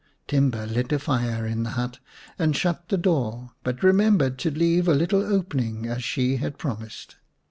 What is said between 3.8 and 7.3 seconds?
remembered to leave a little opening as she had promised.